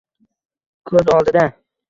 [0.93, 1.47] Ko’z oldida